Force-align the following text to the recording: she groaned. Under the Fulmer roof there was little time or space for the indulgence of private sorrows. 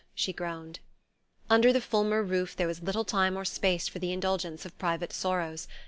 she 0.15 0.33
groaned. 0.33 0.79
Under 1.47 1.71
the 1.71 1.79
Fulmer 1.79 2.23
roof 2.23 2.55
there 2.55 2.65
was 2.65 2.81
little 2.81 3.05
time 3.05 3.37
or 3.37 3.45
space 3.45 3.87
for 3.87 3.99
the 3.99 4.11
indulgence 4.11 4.65
of 4.65 4.75
private 4.79 5.13
sorrows. 5.13 5.67